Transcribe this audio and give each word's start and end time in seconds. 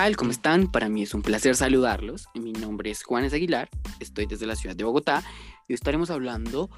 Hey, 0.00 0.06
¿qué 0.06 0.12
tal? 0.12 0.16
¿Cómo 0.16 0.30
están? 0.30 0.72
Para 0.72 0.88
mí 0.88 1.02
es 1.02 1.12
un 1.12 1.20
placer 1.20 1.54
saludarlos. 1.54 2.26
Mi 2.32 2.52
nombre 2.52 2.90
es 2.90 3.02
Juanes 3.02 3.34
Aguilar, 3.34 3.68
estoy 4.00 4.24
desde 4.24 4.46
la 4.46 4.56
ciudad 4.56 4.74
de 4.74 4.82
Bogotá 4.82 5.22
y 5.68 5.72
hoy 5.72 5.74
estaremos 5.74 6.08
hablando 6.08 6.70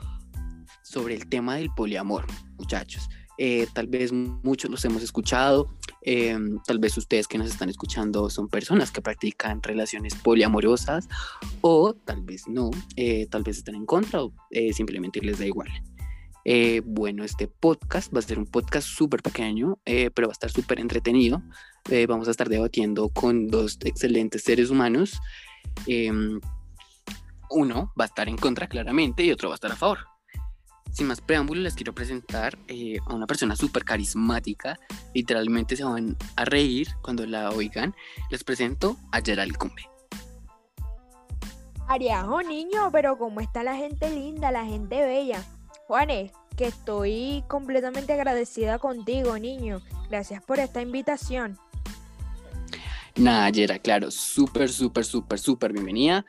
sobre 0.83 1.15
el 1.15 1.29
tema 1.29 1.55
del 1.55 1.71
poliamor, 1.71 2.27
muchachos. 2.59 3.09
Eh, 3.39 3.69
tal 3.73 3.87
vez 3.87 4.13
muchos 4.13 4.73
los 4.73 4.85
hemos 4.85 5.05
escuchado, 5.05 5.69
eh, 6.05 6.37
tal 6.67 6.81
vez 6.81 6.99
ustedes 6.99 7.29
que 7.29 7.39
nos 7.39 7.49
están 7.49 7.69
escuchando 7.69 8.29
son 8.29 8.49
personas 8.49 8.91
que 8.91 9.01
practican 9.01 9.63
relaciones 9.63 10.17
poliamorosas 10.17 11.09
o 11.61 11.95
tal 11.95 12.23
vez 12.23 12.49
no, 12.49 12.73
eh, 12.97 13.29
tal 13.31 13.45
vez 13.45 13.59
están 13.59 13.77
en 13.77 13.87
contra 13.87 14.25
o 14.25 14.35
simplemente 14.73 15.21
les 15.21 15.39
da 15.39 15.47
igual. 15.47 15.69
Bueno, 16.85 17.25
este 17.25 17.49
podcast 17.49 18.15
va 18.15 18.19
a 18.19 18.23
ser 18.23 18.39
un 18.39 18.47
podcast 18.47 18.89
súper 18.89 19.23
pequeño, 19.23 19.79
pero 19.85 20.29
va 20.29 20.33
a 20.33 20.39
estar 20.39 20.51
súper 20.51 20.81
entretenido. 20.81 21.43
vamos 22.09 22.29
a 22.29 22.31
estar 22.31 22.49
debatiendo 22.49 23.09
con 23.09 23.49
dos 23.49 23.79
excelentes 23.85 24.43
seres 24.43 24.71
humanos. 24.71 25.21
Em, 25.87 26.41
uno 27.51 27.93
va 27.99 28.05
a 28.05 28.09
estar 28.09 28.29
en 28.29 28.37
contra 28.37 28.67
claramente 28.67 29.23
y 29.25 29.31
otro 29.31 29.49
va 29.49 29.55
a 29.55 29.57
estar 29.57 29.73
a 29.73 29.77
favor 29.77 29.99
sin 30.93 31.07
más 31.07 31.21
preámbulos, 31.21 31.65
les 31.65 31.75
quiero 31.75 31.95
presentar 31.95 32.59
eh, 32.69 32.99
a 33.07 33.15
una 33.15 33.27
persona 33.27 33.57
súper 33.57 33.85
carismática. 33.85 34.79
Literalmente 35.15 35.75
se 35.75 35.85
van 35.85 36.17
a 36.37 36.45
reír 36.45 36.89
cuando 37.03 37.27
la 37.27 37.51
oigan. 37.51 37.95
Les 38.31 38.45
presento 38.45 38.97
a 39.11 39.21
Gerald 39.21 39.57
Cumbe. 39.57 39.89
Ariajo, 41.89 42.43
niño, 42.43 42.91
pero 42.93 43.19
¿cómo 43.19 43.41
está 43.41 43.63
la 43.63 43.75
gente 43.77 44.11
linda, 44.11 44.51
la 44.51 44.65
gente 44.65 45.05
bella? 45.05 45.43
Juanes, 45.93 46.33
que 46.57 46.69
estoy 46.69 47.45
completamente 47.49 48.15
agradecida 48.15 48.79
contigo, 48.79 49.39
niño. 49.39 49.83
Gracias 50.09 50.43
por 50.43 50.59
esta 50.59 50.81
invitación. 50.81 51.59
Nada, 53.15 53.51
Gerald, 53.53 53.83
claro, 53.83 54.11
súper, 54.11 54.71
súper, 54.71 55.05
súper, 55.05 55.39
súper 55.39 55.75
bienvenida. 55.75 56.25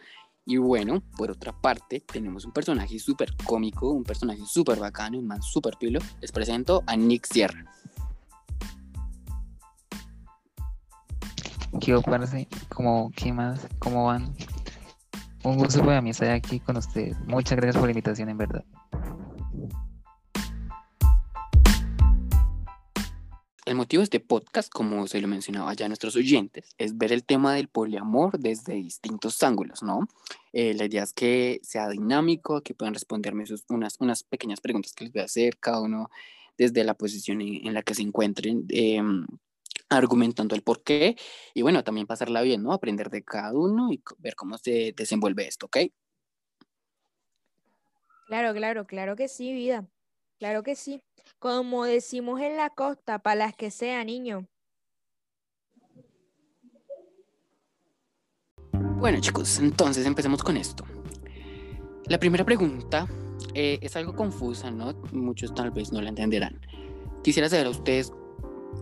Y 0.45 0.57
bueno, 0.57 1.01
por 1.17 1.31
otra 1.31 1.53
parte, 1.53 2.01
tenemos 2.01 2.43
un 2.43 2.51
personaje 2.51 2.99
súper 2.99 3.37
cómico, 3.45 3.89
un 3.91 4.03
personaje 4.03 4.41
súper 4.45 4.79
bacano, 4.79 5.17
un 5.17 5.27
man 5.27 5.41
súper 5.41 5.77
pilo. 5.79 6.01
Les 6.19 6.33
presento 6.33 6.83
a 6.85 6.97
Nick 6.97 7.25
Sierra. 7.25 7.63
¿Qué 11.79 11.97
parece? 12.01 12.49
¿Cómo, 12.67 13.13
¿Qué 13.15 13.31
más? 13.31 13.65
¿Cómo 13.79 14.07
van? 14.07 14.35
Un 15.45 15.57
gusto 15.57 15.85
para 15.85 16.01
mí 16.01 16.09
estar 16.09 16.31
aquí 16.31 16.59
con 16.59 16.75
ustedes. 16.75 17.17
Muchas 17.27 17.55
gracias 17.55 17.77
por 17.77 17.85
la 17.85 17.91
invitación, 17.91 18.27
en 18.27 18.37
verdad. 18.37 18.65
El 23.65 23.75
motivo 23.75 24.01
de 24.01 24.05
este 24.05 24.19
podcast, 24.19 24.69
como 24.69 25.07
se 25.07 25.21
lo 25.21 25.27
mencionaba 25.29 25.73
ya 25.73 25.85
a 25.85 25.87
nuestros 25.87 26.17
oyentes, 26.17 26.75
es 26.77 26.97
ver 26.97 27.13
el 27.13 27.23
tema 27.23 27.55
del 27.55 27.69
poliamor 27.69 28.37
desde 28.37 28.73
distintos 28.73 29.41
ángulos, 29.41 29.81
¿no? 29.81 30.09
Eh, 30.51 30.73
la 30.73 30.83
idea 30.83 31.03
es 31.03 31.13
que 31.13 31.61
sea 31.63 31.87
dinámico, 31.87 32.61
que 32.61 32.73
puedan 32.73 32.93
responderme 32.93 33.45
unas, 33.69 33.95
unas 34.01 34.23
pequeñas 34.23 34.59
preguntas 34.59 34.91
que 34.91 35.05
les 35.05 35.13
voy 35.13 35.21
a 35.21 35.25
hacer, 35.25 35.57
cada 35.59 35.79
uno 35.79 36.09
desde 36.57 36.83
la 36.83 36.93
posición 36.93 37.39
en, 37.39 37.73
la 37.73 37.83
que 37.83 37.95
se 37.95 38.01
encuentren, 38.01 38.65
em, 38.67 39.25
argumentando 39.87 40.55
el 40.55 40.61
por 40.61 40.83
qué, 40.83 41.15
y 41.53 41.61
bueno, 41.61 41.85
también 41.85 42.05
pasarla 42.05 42.41
bien, 42.41 42.63
¿no? 42.63 42.73
Aprender 42.73 43.09
de 43.09 43.23
cada 43.23 43.53
uno 43.53 43.93
y 43.93 44.03
ver 44.17 44.35
cómo 44.35 44.57
se 44.57 44.93
desenvuelve 44.95 45.47
esto, 45.47 45.67
¿ok? 45.67 45.77
Claro, 48.27 48.53
claro, 48.53 48.85
claro 48.85 49.15
que 49.15 49.29
sí, 49.29 49.53
vida. 49.53 49.87
Claro 50.43 50.61
que 50.61 50.75
sí. 50.75 51.01
Como 51.39 51.85
decimos 51.85 52.41
en 52.41 52.57
la 52.57 52.69
costa, 52.69 53.19
para 53.19 53.35
las 53.35 53.55
que 53.55 53.71
sea, 53.71 54.03
niño. 54.03 54.45
Bueno, 58.97 59.21
chicos, 59.21 59.59
entonces 59.59 60.05
empecemos 60.05 60.43
con 60.43 60.57
esto. 60.57 60.83
La 62.07 62.19
primera 62.19 62.43
pregunta 62.43 63.07
eh, 63.53 63.79
es 63.81 63.95
algo 63.95 64.17
confusa, 64.17 64.69
¿no? 64.69 64.91
Muchos 65.13 65.55
tal 65.55 65.71
vez 65.71 65.93
no 65.93 66.01
la 66.01 66.09
entenderán. 66.09 66.59
Quisiera 67.23 67.47
saber 67.47 67.67
a 67.67 67.69
ustedes, 67.69 68.11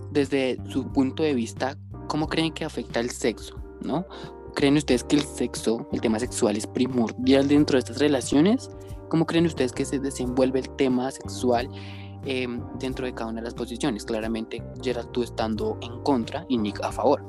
desde 0.10 0.58
su 0.68 0.92
punto 0.92 1.22
de 1.22 1.36
vista, 1.36 1.78
¿cómo 2.08 2.26
creen 2.26 2.54
que 2.54 2.66
afecta 2.66 3.00
el 3.00 3.12
sexo, 3.12 3.62
¿no? 3.82 4.08
¿Creen 4.56 4.78
ustedes 4.78 5.04
que 5.04 5.18
el 5.18 5.22
sexo, 5.22 5.88
el 5.92 6.02
tema 6.02 6.18
sexual, 6.18 6.58
es 6.58 6.66
primordial 6.66 7.48
dentro 7.48 7.76
de 7.76 7.82
estas 7.82 8.00
relaciones? 8.00 8.72
¿Cómo 9.12 9.26
creen 9.26 9.46
ustedes 9.46 9.74
que 9.74 9.84
se 9.84 10.00
desenvuelve 10.00 10.60
el 10.60 10.74
tema 10.78 11.12
sexual 11.12 11.70
em, 12.24 12.64
dentro 12.80 13.06
de 13.06 13.14
cada 13.14 13.30
una 13.30 13.42
de 13.42 13.44
las 13.44 13.54
posiciones? 13.54 14.06
Claramente, 14.06 14.64
Gerald, 14.82 15.12
tú 15.12 15.22
estando 15.22 15.78
en 15.82 16.02
contra 16.02 16.46
y 16.48 16.58
Nick 16.58 16.80
a 16.82 16.94
favor. 16.94 17.22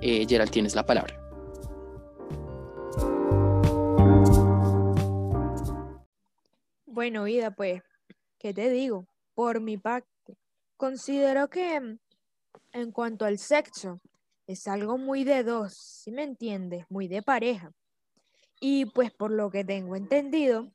Eh, 0.00 0.24
Gerald, 0.28 0.52
tienes 0.52 0.76
la 0.76 0.86
palabra. 0.86 1.20
Bueno, 6.86 7.24
vida, 7.24 7.50
pues, 7.50 7.82
¿qué 8.38 8.54
te 8.54 8.70
digo? 8.70 9.08
Por 9.34 9.60
mi 9.60 9.76
parte, 9.76 10.38
considero 10.76 11.50
que 11.50 11.74
em, 11.74 11.98
en 12.72 12.92
cuanto 12.92 13.24
al 13.24 13.38
sexo, 13.38 13.98
es 14.46 14.68
algo 14.68 14.98
muy 14.98 15.24
de 15.24 15.42
dos, 15.42 15.74
¿sí 15.74 16.12
me 16.12 16.22
entiendes? 16.22 16.84
Muy 16.88 17.08
de 17.08 17.22
pareja. 17.22 17.72
Y 18.60 18.84
pues 18.86 19.10
por 19.10 19.32
lo 19.32 19.50
que 19.50 19.64
tengo 19.64 19.96
entendido, 19.96 20.70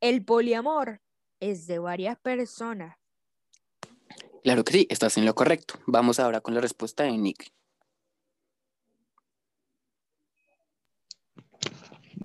el 0.00 0.24
poliamor 0.24 1.00
es 1.40 1.66
de 1.66 1.78
varias 1.78 2.18
personas. 2.18 2.96
Claro 4.42 4.64
que 4.64 4.72
sí, 4.72 4.86
estás 4.90 5.16
en 5.16 5.24
lo 5.24 5.34
correcto. 5.34 5.74
Vamos 5.86 6.20
ahora 6.20 6.40
con 6.40 6.54
la 6.54 6.60
respuesta 6.60 7.02
de 7.04 7.18
Nick. 7.18 7.52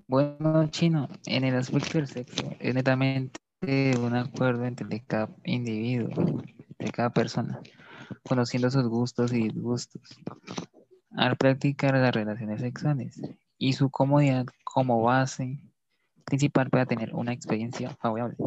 Bueno, 0.08 0.68
Chino, 0.70 1.08
en 1.26 1.46
el 1.46 1.56
aspecto 1.56 1.98
del 1.98 2.08
sexo, 2.08 2.52
es 2.60 2.76
netamente 2.76 3.40
un 3.98 4.14
acuerdo 4.16 4.66
entre 4.66 5.04
cada 5.06 5.30
individuo, 5.46 6.12
entre 6.70 6.92
cada 6.92 7.12
persona, 7.12 7.62
conociendo 8.24 8.70
sus 8.70 8.88
gustos 8.88 9.32
y 9.32 9.50
disgustos, 9.50 10.02
al 11.12 11.38
practicar 11.38 11.94
las 11.94 12.14
relaciones 12.14 12.62
sexuales 12.62 13.22
y 13.58 13.74
su 13.74 13.90
comodidad 13.90 14.46
como 14.64 15.02
base 15.02 15.60
principal 16.22 16.70
para 16.70 16.86
tener 16.86 17.14
una 17.14 17.34
experiencia 17.34 17.96
favorable. 18.02 18.38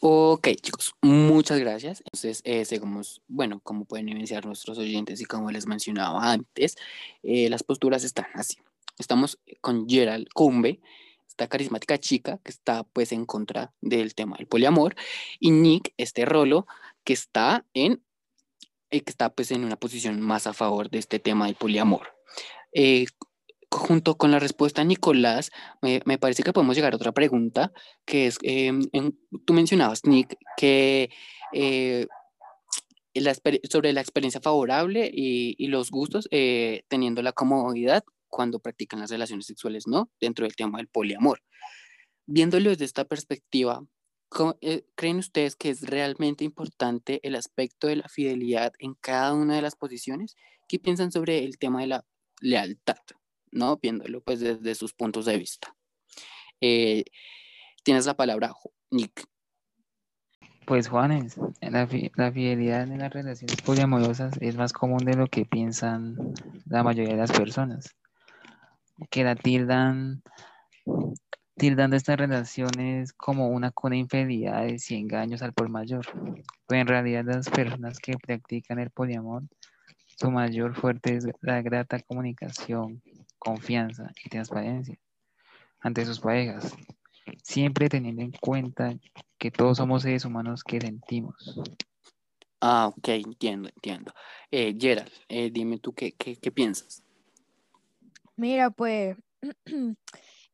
Ok, 0.00 0.48
chicos, 0.60 0.94
muchas 1.02 1.58
gracias. 1.58 2.00
Entonces, 2.00 2.42
eh, 2.44 2.64
seguimos, 2.64 3.22
bueno, 3.28 3.60
como 3.60 3.84
pueden 3.84 4.08
evidenciar 4.08 4.44
nuestros 4.46 4.78
oyentes 4.78 5.20
y 5.20 5.24
como 5.24 5.50
les 5.50 5.66
mencionaba 5.66 6.32
antes, 6.32 6.76
eh, 7.22 7.48
las 7.48 7.62
posturas 7.62 8.04
están 8.04 8.26
así. 8.34 8.58
Estamos 8.98 9.38
con 9.60 9.88
Gerald 9.88 10.28
Cumbe, 10.34 10.80
esta 11.28 11.48
carismática 11.48 11.98
chica 11.98 12.38
que 12.42 12.50
está 12.50 12.84
pues 12.84 13.12
en 13.12 13.26
contra 13.26 13.72
del 13.80 14.14
tema 14.14 14.36
del 14.36 14.46
poliamor, 14.46 14.94
y 15.38 15.50
Nick, 15.50 15.92
este 15.96 16.24
rolo, 16.24 16.66
que 17.04 17.12
está 17.12 17.64
en, 17.74 18.02
eh, 18.90 19.02
que 19.02 19.10
está 19.10 19.30
pues 19.34 19.50
en 19.50 19.64
una 19.64 19.76
posición 19.76 20.20
más 20.20 20.46
a 20.46 20.54
favor 20.54 20.90
de 20.90 20.98
este 20.98 21.18
tema 21.18 21.46
del 21.46 21.56
poliamor. 21.56 22.14
Eh, 23.70 23.76
junto 23.76 24.16
con 24.16 24.30
la 24.30 24.38
respuesta 24.38 24.84
Nicolás, 24.84 25.50
me, 25.82 26.00
parece 26.18 26.42
que 26.42 26.52
podemos 26.52 26.76
llegar 26.76 26.92
a 26.92 26.96
otra 26.96 27.12
pregunta, 27.12 27.72
que 28.04 28.26
es, 28.26 28.38
em, 28.42 28.82
tú 29.44 29.52
mencionabas, 29.52 30.04
Nick, 30.04 30.36
que 30.56 31.10
eh, 31.52 32.06
sobre 33.70 33.92
la 33.92 34.00
experiencia 34.00 34.40
favorable 34.40 35.10
y, 35.12 35.66
los 35.68 35.90
gustos, 35.90 36.28
eh, 36.30 36.84
teniendo 36.88 37.22
la 37.22 37.32
comodidad 37.32 38.04
cuando 38.28 38.58
practican 38.58 39.00
las 39.00 39.10
relaciones 39.10 39.46
sexuales, 39.46 39.86
¿no? 39.86 40.10
Dentro 40.20 40.44
del 40.44 40.56
tema 40.56 40.78
del 40.78 40.88
poliamor. 40.88 41.42
Viéndolo 42.26 42.70
desde 42.70 42.84
esta 42.84 43.04
perspectiva, 43.04 43.86
eh, 44.60 44.84
¿creen 44.96 45.18
ustedes 45.18 45.56
que 45.56 45.70
es 45.70 45.82
realmente 45.82 46.44
importante 46.44 47.20
el 47.22 47.36
aspecto 47.36 47.86
de 47.86 47.96
la 47.96 48.08
fidelidad 48.08 48.74
en 48.78 48.94
cada 48.94 49.32
una 49.32 49.56
de 49.56 49.62
las 49.62 49.76
posiciones? 49.76 50.36
¿Qué 50.68 50.78
piensan 50.78 51.12
sobre 51.12 51.44
el 51.44 51.58
tema 51.58 51.80
de 51.80 51.86
la 51.86 52.04
lealtad? 52.40 52.98
¿No? 53.50 53.76
Viéndolo 53.76 54.20
pues 54.22 54.40
desde 54.40 54.74
sus 54.74 54.92
puntos 54.92 55.26
de 55.26 55.38
vista. 55.38 55.74
Eh, 56.60 57.04
tienes 57.82 58.06
la 58.06 58.14
palabra, 58.14 58.54
Nick. 58.90 59.26
Pues 60.66 60.88
Juanes, 60.88 61.38
la, 61.60 61.86
fidelidad 61.86 62.82
en 62.90 62.98
las 62.98 63.12
relaciones 63.12 63.62
poliamorosas 63.62 64.34
es 64.40 64.56
más 64.56 64.72
común 64.72 65.04
de 65.04 65.14
lo 65.14 65.28
que 65.28 65.44
piensan 65.44 66.16
la 66.64 66.82
mayoría 66.82 67.12
de 67.12 67.20
las 67.20 67.30
personas, 67.30 67.94
que 69.08 69.22
la 69.22 69.36
tildan, 69.36 70.24
tildando 71.56 71.94
estas 71.94 72.18
relaciones 72.18 73.12
como 73.12 73.50
una 73.50 73.72
de 73.80 73.96
infidelidades 73.96 74.90
y 74.90 74.96
engaños 74.96 75.40
al 75.42 75.52
por 75.52 75.68
mayor. 75.68 76.04
Pero 76.66 76.80
en 76.80 76.88
realidad 76.88 77.24
las 77.24 77.48
personas 77.48 78.00
que 78.00 78.18
practican 78.18 78.80
el 78.80 78.90
poliamor, 78.90 79.44
su 80.18 80.32
mayor 80.32 80.74
fuerte 80.74 81.16
es 81.16 81.28
la 81.42 81.62
grata 81.62 82.00
comunicación, 82.00 83.02
confianza 83.38 84.10
y 84.24 84.28
transparencia 84.28 84.98
ante 85.80 86.04
sus 86.04 86.20
parejas, 86.20 86.74
siempre 87.42 87.88
teniendo 87.88 88.22
en 88.22 88.32
cuenta 88.32 88.94
que 89.38 89.50
todos 89.50 89.78
somos 89.78 90.02
seres 90.02 90.24
humanos 90.24 90.64
que 90.64 90.80
sentimos. 90.80 91.60
Ah, 92.60 92.88
ok, 92.88 93.08
entiendo, 93.08 93.68
entiendo. 93.68 94.12
Eh, 94.50 94.74
Gerald, 94.78 95.12
eh, 95.28 95.50
dime 95.52 95.78
tú 95.78 95.92
qué, 95.92 96.12
qué, 96.12 96.36
qué 96.36 96.50
piensas. 96.50 97.02
Mira, 98.36 98.70
pues, 98.70 99.16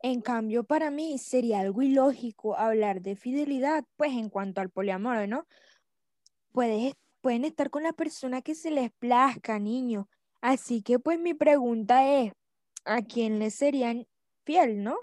en 0.02 0.20
cambio 0.20 0.64
para 0.64 0.90
mí 0.90 1.18
sería 1.18 1.60
algo 1.60 1.82
ilógico 1.82 2.56
hablar 2.56 3.00
de 3.00 3.16
fidelidad, 3.16 3.84
pues 3.96 4.12
en 4.12 4.28
cuanto 4.28 4.60
al 4.60 4.70
poliamor, 4.70 5.28
¿no? 5.28 5.46
Puedes, 6.52 6.94
pueden 7.20 7.44
estar 7.44 7.70
con 7.70 7.84
la 7.84 7.92
persona 7.92 8.42
que 8.42 8.54
se 8.54 8.70
les 8.70 8.90
plazca, 8.92 9.58
niño. 9.58 10.08
Así 10.40 10.82
que 10.82 10.98
pues 10.98 11.18
mi 11.18 11.34
pregunta 11.34 12.06
es, 12.06 12.32
¿a 12.84 13.02
quién 13.02 13.38
le 13.38 13.50
serían 13.50 14.06
fiel, 14.44 14.82
no? 14.82 14.98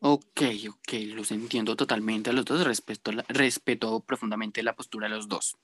Ok, 0.00 0.42
ok, 0.68 0.92
los 1.14 1.30
entiendo 1.30 1.76
totalmente 1.76 2.30
a 2.30 2.32
los 2.32 2.44
dos, 2.44 2.62
respeto, 2.64 3.10
respeto 3.28 4.00
profundamente 4.00 4.62
la 4.62 4.76
postura 4.76 5.08
de 5.08 5.14
los 5.14 5.28
dos. 5.28 5.56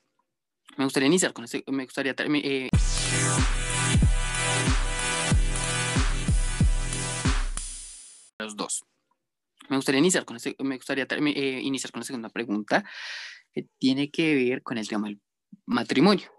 Me 0.78 0.84
gustaría 0.84 1.08
iniciar 1.08 1.32
con 1.32 1.44
ese, 1.44 1.62
me 1.66 1.84
gustaría 1.84 2.14
eh, 2.16 2.68
los 8.38 8.56
dos. 8.56 8.84
Me 9.68 9.76
gustaría 9.76 9.98
iniciar 9.98 10.24
con 10.24 10.36
ese, 10.36 10.56
me 10.60 10.76
gustaría 10.76 11.06
eh, 11.10 11.60
iniciar 11.62 11.92
con 11.92 12.00
la 12.00 12.06
segunda 12.06 12.30
pregunta 12.30 12.82
que 13.52 13.66
tiene 13.78 14.10
que 14.10 14.34
ver 14.34 14.62
con 14.62 14.78
el 14.78 14.88
tema 14.88 15.08
del 15.08 15.20
matrimonio. 15.66 16.30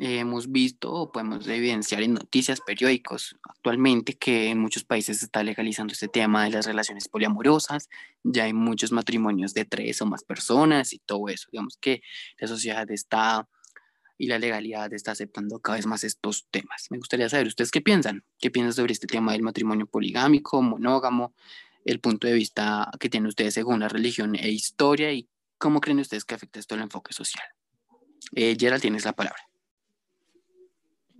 Eh, 0.00 0.20
hemos 0.20 0.52
visto 0.52 0.92
o 0.92 1.10
podemos 1.10 1.44
evidenciar 1.48 2.02
en 2.02 2.14
noticias, 2.14 2.60
periódicos 2.60 3.34
actualmente 3.42 4.16
que 4.16 4.50
en 4.50 4.60
muchos 4.60 4.84
países 4.84 5.18
se 5.18 5.24
está 5.24 5.42
legalizando 5.42 5.92
este 5.92 6.06
tema 6.06 6.44
de 6.44 6.50
las 6.50 6.66
relaciones 6.66 7.08
poliamorosas, 7.08 7.88
ya 8.22 8.44
hay 8.44 8.52
muchos 8.52 8.92
matrimonios 8.92 9.54
de 9.54 9.64
tres 9.64 10.00
o 10.00 10.06
más 10.06 10.22
personas 10.22 10.92
y 10.92 11.00
todo 11.00 11.28
eso. 11.28 11.48
Digamos 11.50 11.78
que 11.78 12.02
la 12.38 12.46
sociedad 12.46 12.88
está 12.92 13.48
y 14.18 14.28
la 14.28 14.38
legalidad 14.38 14.92
está 14.92 15.12
aceptando 15.12 15.58
cada 15.58 15.78
vez 15.78 15.86
más 15.86 16.04
estos 16.04 16.46
temas. 16.50 16.86
Me 16.90 16.98
gustaría 16.98 17.28
saber 17.28 17.48
ustedes 17.48 17.72
qué 17.72 17.80
piensan, 17.80 18.24
qué 18.38 18.52
piensan 18.52 18.74
sobre 18.74 18.92
este 18.92 19.08
tema 19.08 19.32
del 19.32 19.42
matrimonio 19.42 19.86
poligámico, 19.86 20.62
monógamo, 20.62 21.34
el 21.84 21.98
punto 21.98 22.28
de 22.28 22.34
vista 22.34 22.88
que 23.00 23.08
tienen 23.08 23.26
ustedes 23.26 23.54
según 23.54 23.80
la 23.80 23.88
religión 23.88 24.36
e 24.36 24.48
historia 24.50 25.12
y 25.12 25.28
cómo 25.58 25.80
creen 25.80 25.98
ustedes 25.98 26.24
que 26.24 26.36
afecta 26.36 26.60
esto 26.60 26.76
al 26.76 26.82
enfoque 26.82 27.12
social. 27.12 27.46
Eh, 28.36 28.56
Gerald, 28.58 28.82
tienes 28.82 29.04
la 29.04 29.12
palabra. 29.12 29.47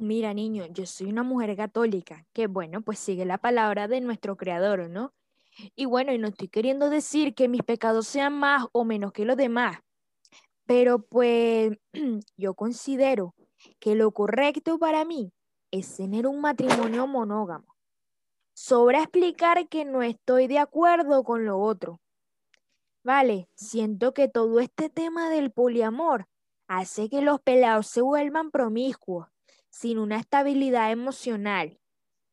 Mira, 0.00 0.32
niño, 0.32 0.64
yo 0.66 0.86
soy 0.86 1.08
una 1.08 1.24
mujer 1.24 1.56
católica, 1.56 2.24
que 2.32 2.46
bueno, 2.46 2.82
pues 2.82 3.00
sigue 3.00 3.24
la 3.24 3.38
palabra 3.38 3.88
de 3.88 4.00
nuestro 4.00 4.36
creador, 4.36 4.88
¿no? 4.88 5.12
Y 5.74 5.86
bueno, 5.86 6.12
y 6.12 6.18
no 6.18 6.28
estoy 6.28 6.46
queriendo 6.46 6.88
decir 6.88 7.34
que 7.34 7.48
mis 7.48 7.64
pecados 7.64 8.06
sean 8.06 8.38
más 8.38 8.66
o 8.70 8.84
menos 8.84 9.12
que 9.12 9.24
los 9.24 9.36
demás, 9.36 9.78
pero 10.66 11.00
pues 11.00 11.76
yo 12.36 12.54
considero 12.54 13.34
que 13.80 13.96
lo 13.96 14.12
correcto 14.12 14.78
para 14.78 15.04
mí 15.04 15.32
es 15.72 15.96
tener 15.96 16.28
un 16.28 16.40
matrimonio 16.40 17.08
monógamo. 17.08 17.74
Sobra 18.54 19.02
explicar 19.02 19.68
que 19.68 19.84
no 19.84 20.04
estoy 20.04 20.46
de 20.46 20.60
acuerdo 20.60 21.24
con 21.24 21.44
lo 21.44 21.58
otro. 21.58 22.00
Vale, 23.02 23.48
siento 23.56 24.14
que 24.14 24.28
todo 24.28 24.60
este 24.60 24.90
tema 24.90 25.28
del 25.28 25.50
poliamor 25.50 26.28
hace 26.68 27.08
que 27.08 27.20
los 27.20 27.40
pelados 27.40 27.88
se 27.88 28.00
vuelvan 28.00 28.52
promiscuos, 28.52 29.26
sin 29.70 29.98
una 29.98 30.18
estabilidad 30.18 30.90
emocional, 30.90 31.78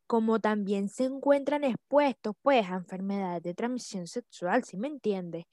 como 0.08 0.40
también 0.40 0.90
se 0.90 1.06
encuentran 1.06 1.64
expuestos 1.64 2.36
pues 2.42 2.70
a 2.70 2.76
enfermedades 2.76 3.44
de 3.44 3.54
transmisión 3.54 4.08
sexual, 4.08 4.64
¿sí 4.64 4.78
me 4.78 4.88
entiendes? 4.88 5.46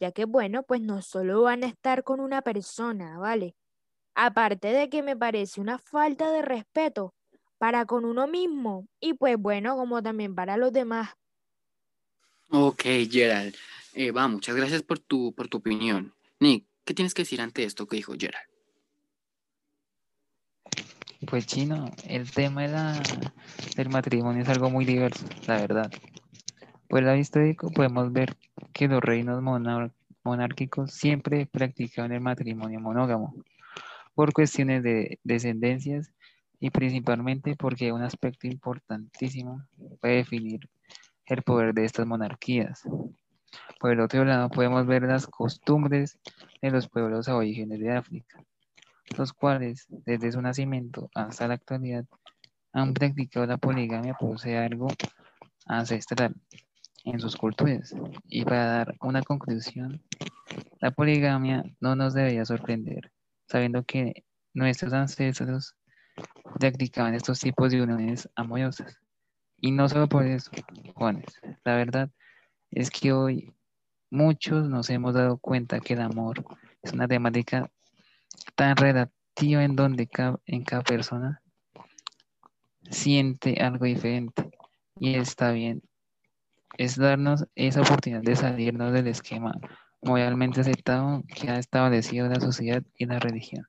Ya 0.00 0.12
que 0.12 0.24
bueno, 0.24 0.62
pues 0.62 0.80
no 0.80 1.02
solo 1.02 1.42
van 1.42 1.64
a 1.64 1.68
estar 1.68 2.04
con 2.04 2.20
una 2.20 2.42
persona, 2.42 3.18
¿vale? 3.18 3.54
Aparte 4.14 4.68
de 4.68 4.88
que 4.88 5.02
me 5.02 5.16
parece 5.16 5.60
una 5.60 5.78
falta 5.78 6.30
de 6.30 6.42
respeto 6.42 7.14
para 7.58 7.86
con 7.86 8.04
uno 8.04 8.26
mismo 8.26 8.86
y 9.00 9.14
pues 9.14 9.36
bueno, 9.38 9.76
como 9.76 10.02
también 10.02 10.34
para 10.34 10.56
los 10.56 10.72
demás. 10.72 11.10
Ok, 12.50 12.82
Gerald. 13.10 13.54
Eh, 13.92 14.10
va, 14.10 14.28
muchas 14.28 14.54
gracias 14.54 14.82
por 14.82 14.98
tu, 14.98 15.34
por 15.34 15.48
tu 15.48 15.58
opinión. 15.58 16.14
Nick, 16.38 16.66
¿qué 16.84 16.94
tienes 16.94 17.14
que 17.14 17.22
decir 17.22 17.40
ante 17.40 17.64
esto 17.64 17.86
que 17.86 17.96
dijo 17.96 18.14
Gerald? 18.18 18.46
Pues 21.28 21.46
chino, 21.46 21.90
el 22.08 22.30
tema 22.30 22.66
la- 22.68 23.02
del 23.76 23.88
matrimonio 23.88 24.42
es 24.42 24.48
algo 24.48 24.70
muy 24.70 24.84
diverso, 24.84 25.26
la 25.46 25.58
verdad. 25.58 25.90
Pues 26.88 27.04
lado 27.04 27.16
histórico 27.16 27.70
podemos 27.70 28.12
ver 28.12 28.36
que 28.72 28.86
los 28.88 29.02
reinos 29.02 29.42
monárquicos 30.22 30.92
siempre 30.92 31.46
practicaban 31.46 32.12
el 32.12 32.20
matrimonio 32.20 32.80
monógamo 32.80 33.34
por 34.14 34.32
cuestiones 34.32 34.82
de 34.82 35.18
descendencias 35.24 36.12
y 36.60 36.70
principalmente 36.70 37.56
porque 37.56 37.92
un 37.92 38.02
aspecto 38.02 38.46
importantísimo 38.46 39.62
puede 40.00 40.16
definir 40.16 40.60
el 41.26 41.42
poder 41.42 41.74
de 41.74 41.84
estas 41.84 42.06
monarquías. 42.06 42.82
Por 43.80 43.90
el 43.90 44.00
otro 44.00 44.24
lado 44.24 44.48
podemos 44.48 44.86
ver 44.86 45.02
las 45.02 45.26
costumbres 45.26 46.18
de 46.62 46.70
los 46.70 46.88
pueblos 46.88 47.28
aborígenes 47.28 47.80
de 47.80 47.92
África, 47.92 48.42
los 49.16 49.32
cuales 49.32 49.86
desde 49.88 50.32
su 50.32 50.40
nacimiento 50.42 51.10
hasta 51.14 51.48
la 51.48 51.54
actualidad 51.54 52.04
han 52.72 52.92
practicado 52.92 53.46
la 53.46 53.56
poligamia 53.56 54.14
por 54.14 54.38
ser 54.38 54.58
algo 54.58 54.88
ancestral 55.66 56.34
en 57.04 57.20
sus 57.20 57.36
culturas. 57.36 57.94
Y 58.28 58.44
para 58.44 58.66
dar 58.66 58.94
una 59.00 59.22
conclusión, 59.22 60.02
la 60.80 60.90
poligamia 60.90 61.64
no 61.80 61.96
nos 61.96 62.14
debería 62.14 62.44
sorprender, 62.44 63.12
sabiendo 63.48 63.84
que 63.84 64.24
nuestros 64.52 64.92
ancestros 64.92 65.74
practicaban 66.58 67.14
estos 67.14 67.40
tipos 67.40 67.70
de 67.70 67.82
uniones 67.82 68.28
amorosas. 68.34 68.98
Y 69.58 69.70
no 69.70 69.88
solo 69.88 70.08
por 70.08 70.26
eso, 70.26 70.50
Juanes, 70.94 71.40
la 71.64 71.76
verdad 71.76 72.10
es 72.70 72.90
que 72.90 73.12
hoy 73.12 73.54
muchos 74.10 74.68
nos 74.68 74.90
hemos 74.90 75.14
dado 75.14 75.38
cuenta 75.38 75.80
que 75.80 75.94
el 75.94 76.02
amor 76.02 76.44
es 76.82 76.92
una 76.92 77.08
temática 77.08 77.70
tan 78.54 78.76
relativa 78.76 79.64
en 79.64 79.76
donde 79.76 80.06
ca- 80.06 80.38
en 80.46 80.64
cada 80.64 80.82
persona 80.82 81.42
siente 82.90 83.54
algo 83.60 83.84
diferente 83.84 84.50
y 84.98 85.14
está 85.16 85.52
bien. 85.52 85.82
Es 86.78 86.96
darnos 86.96 87.44
esa 87.54 87.80
oportunidad 87.80 88.22
de 88.22 88.36
salirnos 88.36 88.92
del 88.92 89.06
esquema 89.08 89.54
moralmente 90.02 90.60
aceptado 90.60 91.22
que 91.34 91.48
ha 91.50 91.58
establecido 91.58 92.28
la 92.28 92.40
sociedad 92.40 92.82
y 92.96 93.06
la 93.06 93.18
religión. 93.18 93.66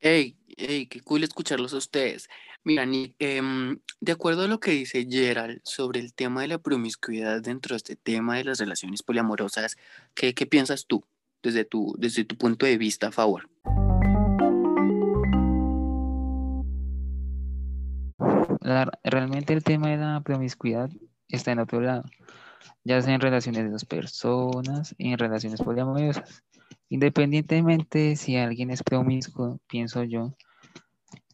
Hey, 0.00 0.36
hey, 0.56 0.86
qué 0.86 1.00
cool 1.00 1.22
escucharlos 1.22 1.74
a 1.74 1.76
ustedes. 1.76 2.28
Mira, 2.64 2.84
em, 3.18 3.78
de 4.00 4.12
acuerdo 4.12 4.42
a 4.42 4.48
lo 4.48 4.58
que 4.60 4.72
dice 4.72 5.06
Gerald 5.08 5.60
sobre 5.64 6.00
el 6.00 6.12
tema 6.14 6.42
de 6.42 6.48
la 6.48 6.58
promiscuidad 6.58 7.40
dentro 7.42 7.74
de 7.74 7.76
este 7.78 7.96
tema 7.96 8.36
de 8.36 8.44
las 8.44 8.58
relaciones 8.58 9.02
poliamorosas, 9.02 9.76
¿qué, 10.14 10.34
qué 10.34 10.46
piensas 10.46 10.86
tú 10.86 11.04
desde 11.42 11.64
tu, 11.64 11.94
desde 11.98 12.24
tu 12.24 12.36
punto 12.36 12.66
de 12.66 12.78
vista 12.78 13.08
a 13.08 13.12
favor? 13.12 13.48
La- 18.60 18.90
realmente 19.02 19.52
el 19.52 19.64
tema 19.64 19.88
de 19.88 19.96
la 19.96 20.20
promiscuidad 20.20 20.90
está 21.28 21.52
en 21.52 21.58
otro 21.58 21.80
lado, 21.80 22.04
ya 22.84 23.00
sea 23.02 23.14
en 23.14 23.20
relaciones 23.20 23.64
de 23.64 23.70
dos 23.70 23.84
personas 23.84 24.94
y 24.98 25.12
en 25.12 25.18
relaciones 25.18 25.60
poliamorosas. 25.60 26.44
Independientemente 26.88 27.98
de 27.98 28.16
si 28.16 28.36
alguien 28.36 28.70
es 28.70 28.82
promiscuo, 28.82 29.58
pienso 29.66 30.04
yo, 30.04 30.34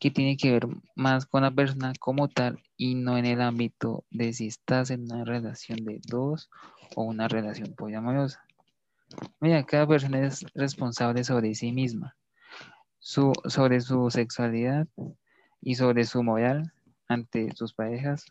que 0.00 0.11
tiene 0.11 0.37
que 0.37 0.53
ver 0.53 0.69
más 0.95 1.27
con 1.27 1.43
la 1.43 1.50
persona 1.50 1.93
como 1.99 2.29
tal 2.29 2.61
y 2.77 2.95
no 2.95 3.19
en 3.19 3.27
el 3.27 3.41
ámbito 3.43 4.05
de 4.11 4.33
si 4.33 4.47
estás 4.47 4.91
en 4.91 5.03
una 5.03 5.25
relación 5.25 5.85
de 5.85 6.00
dos 6.07 6.49
o 6.95 7.03
una 7.03 7.29
relación 7.29 7.75
poliamorosa. 7.75 8.48
Mira, 9.41 9.65
cada 9.65 9.87
persona 9.87 10.27
es 10.27 10.45
responsable 10.55 11.25
sobre 11.25 11.55
sí 11.55 11.73
misma, 11.73 12.17
su, 12.99 13.33
sobre 13.47 13.81
su 13.81 14.11
sexualidad 14.11 14.87
y 15.61 15.75
sobre 15.75 16.05
su 16.05 16.23
moral 16.23 16.73
ante 17.09 17.55
sus 17.55 17.73
parejas. 17.73 18.27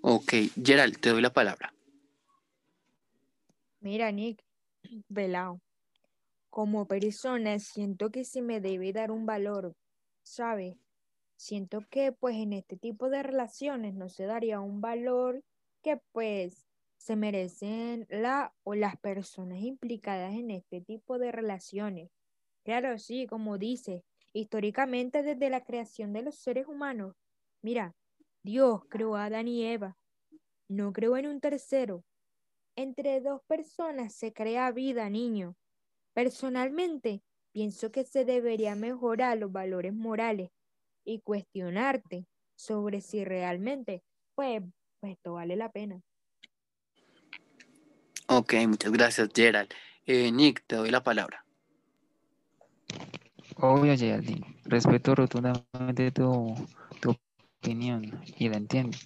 Ok, 0.00 0.32
Gerald, 0.62 0.98
te 1.00 1.10
doy 1.10 1.22
la 1.22 1.32
palabra. 1.32 1.72
Mira, 3.80 4.10
Nick, 4.10 4.42
velao. 5.08 5.60
Como 6.50 6.86
persona 6.86 7.58
siento 7.58 8.10
que 8.10 8.24
se 8.24 8.42
me 8.42 8.60
debe 8.60 8.92
dar 8.92 9.10
un 9.10 9.26
valor, 9.26 9.74
¿sabes? 10.22 10.76
Siento 11.36 11.80
que 11.88 12.12
pues 12.12 12.36
en 12.36 12.52
este 12.52 12.76
tipo 12.76 13.08
de 13.08 13.22
relaciones 13.22 13.94
no 13.94 14.08
se 14.08 14.26
daría 14.26 14.60
un 14.60 14.80
valor 14.80 15.42
que 15.82 16.00
pues 16.12 16.66
se 17.02 17.16
merecen 17.16 18.06
la 18.08 18.54
o 18.64 18.74
las 18.74 18.96
personas 18.98 19.60
implicadas 19.60 20.34
en 20.34 20.50
este 20.50 20.80
tipo 20.80 21.18
de 21.18 21.32
relaciones. 21.32 22.10
Claro, 22.64 22.98
sí, 22.98 23.26
como 23.26 23.58
dice, 23.58 24.04
históricamente 24.34 25.22
desde 25.22 25.50
la 25.50 25.62
creación 25.64 26.12
de 26.12 26.22
los 26.22 26.36
seres 26.36 26.66
humanos, 26.68 27.14
mira, 27.62 27.94
Dios 28.44 28.82
creó 28.88 29.16
a 29.16 29.26
Adán 29.26 29.48
y 29.48 29.64
Eva, 29.66 29.96
no 30.68 30.92
creó 30.92 31.16
en 31.16 31.26
un 31.28 31.40
tercero. 31.40 32.04
entre 32.76 33.20
dos 33.20 33.40
personas 33.46 34.14
se 34.14 34.32
crea 34.32 34.70
vida, 34.72 35.08
niño. 35.10 35.56
Personalmente, 36.14 37.22
pienso 37.52 37.92
que 37.92 38.04
se 38.04 38.24
debería 38.24 38.74
mejorar 38.76 39.38
los 39.38 39.52
valores 39.52 39.94
morales 39.94 40.50
y 41.04 41.20
cuestionarte 41.22 42.26
sobre 42.56 43.00
si 43.02 43.24
realmente, 43.24 44.02
pues, 44.34 44.62
pues 45.00 45.14
esto 45.14 45.34
vale 45.34 45.56
la 45.56 45.72
pena. 45.72 46.02
Ok, 48.26 48.54
muchas 48.66 48.92
gracias, 48.92 49.28
Gerald. 49.34 49.68
Eh, 50.06 50.32
Nick, 50.32 50.64
te 50.66 50.76
doy 50.76 50.90
la 50.90 51.02
palabra. 51.02 51.44
Obvio, 53.56 53.96
Geraldine. 53.96 54.58
Respeto 54.64 55.14
rotundamente 55.14 56.10
tu, 56.12 56.54
tu 57.00 57.16
opinión 57.60 58.22
y 58.38 58.48
la 58.48 58.56
entiendo. 58.56 58.96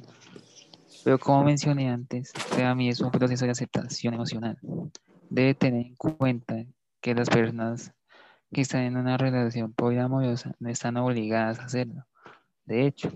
Pero 1.04 1.18
como 1.18 1.44
mencioné 1.44 1.88
antes, 1.88 2.32
para 2.50 2.74
mí 2.74 2.88
es 2.88 3.00
un 3.00 3.10
proceso 3.10 3.44
de 3.44 3.52
aceptación 3.52 4.14
emocional. 4.14 4.58
Debe 5.28 5.54
tener 5.54 5.86
en 5.86 5.94
cuenta 5.94 6.64
que 7.00 7.14
las 7.14 7.28
personas 7.28 7.92
que 8.52 8.62
están 8.62 8.82
en 8.82 8.96
una 8.96 9.16
relación 9.16 9.72
poliamorosa 9.72 10.54
no 10.58 10.68
están 10.68 10.96
obligadas 10.96 11.58
a 11.58 11.64
hacerlo. 11.64 12.06
De 12.64 12.86
hecho, 12.86 13.12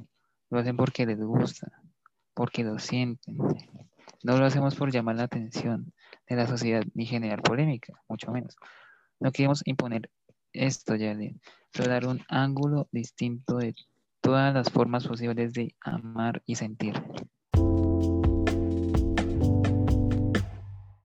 lo 0.50 0.58
hacen 0.58 0.76
porque 0.76 1.06
les 1.06 1.18
gusta, 1.18 1.72
porque 2.34 2.62
lo 2.62 2.78
sienten. 2.78 3.38
No 4.22 4.36
lo 4.36 4.44
hacemos 4.44 4.74
por 4.74 4.92
llamar 4.92 5.16
la 5.16 5.22
atención 5.22 5.94
de 6.28 6.36
la 6.36 6.46
sociedad 6.46 6.82
ni 6.92 7.06
generar 7.06 7.42
polémica, 7.42 7.94
mucho 8.06 8.30
menos. 8.30 8.54
No 9.18 9.32
queremos 9.32 9.62
imponer 9.64 10.10
esto, 10.52 10.94
Yali, 10.94 11.40
pero 11.72 11.88
dar 11.88 12.06
un 12.06 12.22
ángulo 12.28 12.86
distinto 12.92 13.56
de 13.56 13.74
todas 14.20 14.52
las 14.52 14.68
formas 14.68 15.06
posibles 15.06 15.54
de 15.54 15.74
amar 15.80 16.42
y 16.44 16.56
sentir. 16.56 17.02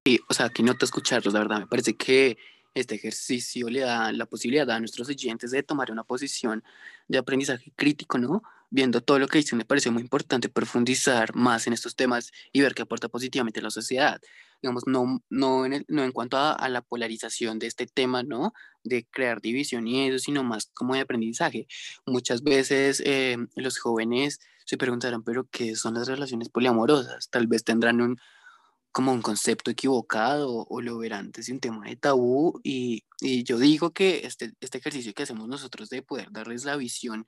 Sí, 0.05 0.19
o 0.27 0.34
sea, 0.34 0.50
que 0.50 0.63
no 0.63 0.75
te 0.75 0.84
escucharlos, 0.84 1.34
la 1.34 1.39
verdad, 1.39 1.60
me 1.60 1.67
parece 1.67 1.95
que 1.95 2.38
este 2.74 2.95
ejercicio 2.95 3.69
le 3.69 3.79
da 3.79 4.12
la 4.12 4.25
posibilidad 4.25 4.69
a 4.72 4.79
nuestros 4.79 5.07
oyentes 5.07 5.51
de 5.51 5.63
tomar 5.63 5.89
una 5.89 6.03
posición 6.03 6.65
de 7.07 7.17
aprendizaje 7.17 7.72
crítico, 7.77 8.17
¿no? 8.17 8.43
Viendo 8.69 9.01
todo 9.01 9.19
lo 9.19 9.27
que 9.27 9.38
dicen, 9.38 9.57
me 9.57 9.65
pareció 9.65 9.91
muy 9.91 10.01
importante 10.01 10.50
profundizar 10.50 11.36
más 11.36 11.67
en 11.67 11.74
estos 11.74 11.95
temas 11.95 12.31
y 12.51 12.62
ver 12.62 12.74
qué 12.74 12.81
aporta 12.81 13.10
positivamente 13.10 13.60
a 13.60 13.63
la 13.63 13.69
sociedad. 13.69 14.22
Digamos, 14.62 14.88
no, 14.88 15.22
no, 15.29 15.65
en, 15.65 15.86
no 15.88 16.03
en 16.03 16.12
cuanto 16.12 16.38
a, 16.38 16.69
la 16.69 16.81
polarización 16.81 17.60
de 17.60 17.67
este 17.67 17.86
tema, 17.86 18.24
¿no? 18.24 18.53
De 18.84 19.05
crear 19.05 19.41
división 19.41 19.88
y 19.88 20.07
eso, 20.07 20.19
sino 20.19 20.43
más 20.43 20.72
como 20.74 20.95
de 20.95 21.01
aprendizaje. 21.01 21.67
Muchas 22.05 22.41
veces 22.43 23.01
eh, 23.05 23.38
los 23.55 23.77
jóvenes 23.77 24.39
se 24.65 24.77
preguntarán, 24.77 25.24
pero 25.24 25.48
¿qué 25.51 25.75
son 25.75 25.93
las 25.93 26.07
relaciones 26.07 26.50
poliamorosas? 26.50 27.29
Tal 27.29 27.48
vez 27.48 27.63
tendrán 27.63 28.01
un, 28.01 28.17
como 28.91 29.12
un 29.12 29.22
concepto 29.22 29.69
equivocado 29.72 30.65
o 30.69 30.81
lo 30.81 30.98
verán 30.98 31.31
desde 31.31 31.53
un 31.53 31.60
tema 31.60 31.86
de 31.86 31.98
tabú 31.98 32.60
y, 32.63 33.03
y, 33.19 33.43
yo 33.43 33.60
digo 33.60 33.91
que 33.91 34.25
este, 34.25 34.53
este 34.62 34.77
ejercicio 34.77 35.13
que 35.13 35.24
hacemos 35.24 35.48
nosotros 35.48 35.89
de 35.89 36.01
poder 36.01 36.31
darles 36.31 36.65
la 36.65 36.77
visión 36.77 37.27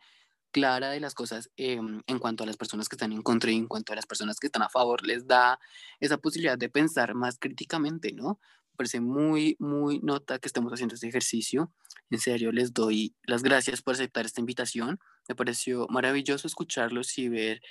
clara 0.58 0.90
de 0.90 1.00
las 1.00 1.14
cosas 1.14 1.52
em, 1.56 2.02
en 2.08 2.18
cuanto 2.18 2.44
a 2.44 2.48
las 2.48 2.58
personas 2.58 2.90
que 2.90 2.96
están 2.96 3.12
en 3.14 3.22
contra 3.22 3.52
y 3.52 3.56
en 3.58 3.68
cuanto 3.68 3.94
a 3.94 3.96
las 3.96 4.08
personas 4.08 4.40
que 4.40 4.48
están 4.48 4.64
a 4.64 4.70
favor 4.70 5.06
les 5.06 5.28
da 5.28 5.60
esa 6.00 6.18
posibilidad 6.18 6.58
de 6.58 6.68
pensar 6.68 7.14
más 7.14 7.38
críticamente, 7.38 8.12
¿no? 8.12 8.40
Parece 8.76 9.00
muy, 9.00 9.56
muy 9.60 10.00
nota 10.00 10.40
que 10.40 10.48
estemos 10.48 10.74
haciendo 10.74 10.96
este 10.96 11.08
ejercicio. 11.08 11.72
En 12.10 12.20
serio, 12.20 12.52
les 12.52 12.74
doy 12.74 13.16
las 13.22 13.44
gracias 13.44 13.84
por 13.84 13.94
aceptar 13.94 14.26
esta 14.26 14.42
invitación. 14.42 15.00
Me 15.30 15.36
pareció 15.36 15.86
maravilloso 15.90 16.48
escucharlos 16.48 17.16
y 17.20 17.30
ver 17.30 17.62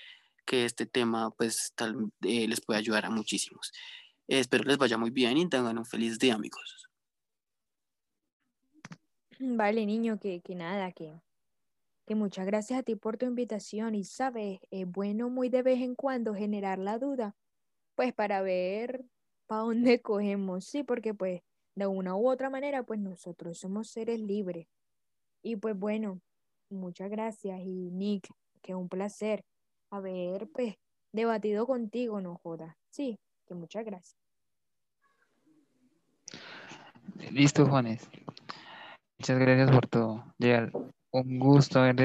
que 0.45 0.65
este 0.65 0.87
tema 0.87 1.33
pues 1.33 1.73
tal, 1.75 2.13
eh, 2.23 2.47
les 2.47 2.61
puede 2.61 2.79
ayudar 2.79 3.05
a 3.05 3.11
muchísimos. 3.11 3.73
espero 4.29 4.63
les 4.63 4.79
vaya 4.79 4.97
muy 4.97 5.11
bien 5.11 5.37
y 5.39 5.49
tengan 5.49 5.77
un 5.77 5.87
feliz 5.87 6.21
día, 6.21 6.35
amigos. 6.35 6.89
Vale, 9.41 9.85
niño, 9.87 10.21
que, 10.21 10.41
que 10.41 10.55
nada, 10.55 10.93
que, 10.93 11.21
que 12.07 12.15
muchas 12.15 12.47
gracias 12.47 12.79
a 12.79 12.83
ti 12.83 12.95
por 12.95 13.17
tu 13.17 13.27
invitación 13.27 13.95
y 13.95 14.05
sabes, 14.05 14.61
es 14.71 14.91
bueno 14.91 15.29
muy 15.29 15.49
de 15.49 15.63
vez 15.63 15.81
en 15.81 15.95
cuando 15.95 16.35
generar 16.35 16.79
la 16.79 16.99
duda, 16.99 17.35
pues 17.95 18.13
para 18.15 18.43
ver 18.43 19.05
para 19.47 19.63
dónde 19.63 20.01
cogemos, 20.03 20.65
sí, 20.67 20.83
porque 20.83 21.15
pues 21.15 21.43
de 21.75 21.87
una 21.87 22.17
u 22.17 22.29
otra 22.29 22.49
manera, 22.49 22.85
pues 22.85 23.01
nosotros 23.01 23.59
somos 23.59 23.91
seres 23.91 24.21
libres. 24.21 24.67
Y 25.43 25.57
pues 25.57 25.79
bueno, 25.79 26.21
muchas 26.71 27.11
gracias 27.11 27.61
y 27.61 27.91
Nick, 27.91 28.29
que 28.63 28.75
un 28.75 28.89
placer 28.89 29.45
haber 29.91 30.49
pues 30.49 30.77
debatido 31.13 31.67
contigo, 31.67 32.21
no 32.21 32.37
joda. 32.37 32.77
Sí, 32.89 33.19
que 33.47 33.55
muchas 33.55 33.85
gracias. 33.85 34.17
Listo, 37.31 37.67
Juanes. 37.67 38.09
Muchas 39.19 39.39
gracias 39.39 39.71
por 39.71 39.87
todo. 39.87 40.25
Un 41.21 41.39
gusto 41.39 41.81
haber 41.81 41.97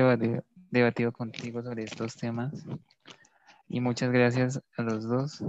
debatido, 0.72 1.12
contigo 1.12 1.62
sobre 1.62 1.84
estos 1.84 2.16
temas. 2.16 2.54
Y 3.68 3.80
muchas 3.80 4.12
gracias 4.12 4.62
a 4.78 4.82
los 4.84 5.08
dos. 5.08 5.44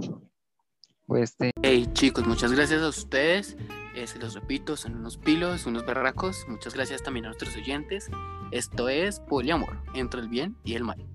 Pues 1.05 1.35
Hey 1.61 1.89
chicos, 1.93 2.25
muchas 2.25 2.53
gracias 2.53 2.81
a 2.81 2.87
ustedes. 2.87 3.57
Eh, 3.95 4.07
se 4.07 4.19
los 4.19 4.33
repito, 4.33 4.77
son 4.77 4.95
unos 4.95 5.17
pilos, 5.17 5.65
unos 5.65 5.85
barracos. 5.85 6.45
Muchas 6.47 6.73
gracias 6.73 7.03
también 7.03 7.25
a 7.25 7.29
nuestros 7.29 7.55
oyentes. 7.55 8.09
Esto 8.51 8.89
es 8.89 9.19
Poliamor, 9.19 9.81
entre 9.95 10.21
el 10.21 10.29
bien 10.29 10.55
y 10.63 10.75
el 10.75 10.83
mal. 10.83 11.05